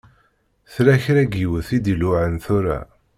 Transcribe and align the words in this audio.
Tella 0.73 0.95
kra 1.03 1.21
n 1.29 1.33
yiwet 1.39 1.69
i 1.77 1.79
d-iluɛan 1.83 2.35
tura. 2.45 2.79